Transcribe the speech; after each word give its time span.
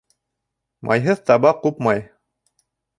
Майһыҙ 0.91 1.23
таба 1.29 1.55
ҡупмай. 1.63 2.05